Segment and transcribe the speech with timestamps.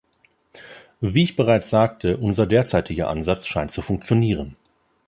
[0.99, 4.57] Wie ich bereits sagte, unser derzeitiger Ansatz scheint zu funktionieren.